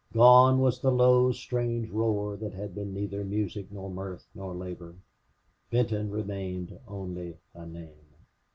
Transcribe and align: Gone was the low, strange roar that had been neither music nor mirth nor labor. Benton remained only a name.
Gone 0.13 0.57
was 0.61 0.79
the 0.81 0.91
low, 0.91 1.31
strange 1.31 1.91
roar 1.91 2.35
that 2.35 2.53
had 2.53 2.73
been 2.73 2.91
neither 2.91 3.23
music 3.23 3.67
nor 3.71 3.87
mirth 3.87 4.25
nor 4.33 4.55
labor. 4.55 4.95
Benton 5.69 6.09
remained 6.09 6.79
only 6.87 7.37
a 7.53 7.67
name. 7.67 8.07